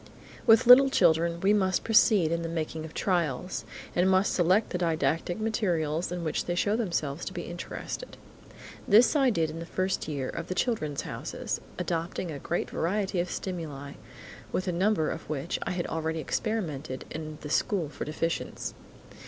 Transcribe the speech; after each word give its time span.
With 0.47 0.65
little 0.65 0.89
children, 0.89 1.39
we 1.41 1.53
must 1.53 1.83
proceed 1.83 2.29
to 2.29 2.37
the 2.37 2.49
making 2.49 2.85
of 2.85 2.93
trials, 2.95 3.65
and 3.95 4.09
must 4.09 4.33
select 4.33 4.71
the 4.71 4.79
didactic 4.79 5.39
materials 5.39 6.11
in 6.11 6.23
which 6.23 6.45
they 6.45 6.55
show 6.55 6.75
themselves 6.75 7.23
to 7.25 7.33
be 7.33 7.43
interested. 7.43 8.17
This 8.87 9.15
I 9.15 9.29
did 9.29 9.51
in 9.51 9.59
the 9.59 9.65
first 9.67 10.07
year 10.07 10.27
of 10.27 10.47
the 10.47 10.55
"Children's 10.55 11.01
Houses" 11.03 11.61
adopting 11.77 12.31
a 12.31 12.39
great 12.39 12.71
variety 12.71 13.19
of 13.19 13.29
stimuli, 13.29 13.93
with 14.51 14.67
a 14.67 14.71
number 14.71 15.11
of 15.11 15.29
which 15.29 15.59
I 15.67 15.69
had 15.73 15.85
already 15.85 16.17
experimented 16.17 17.05
in 17.11 17.37
the 17.41 17.49
school 17.51 17.87
for 17.87 18.03
deficients. 18.03 18.73